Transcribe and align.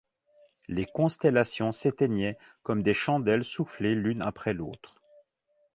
Les 0.67 0.87
constellations 0.87 1.71
s’éteignaient 1.71 2.39
comme 2.63 2.81
des 2.81 2.95
chandelles 2.95 3.43
soufflées 3.43 3.93
l’une 3.93 4.23
après 4.23 4.55
l’autre. 4.55 4.99